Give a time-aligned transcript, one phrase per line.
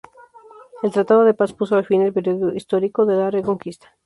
[0.81, 3.89] El tratado de paz puso fin al período histórico de la Reconquista.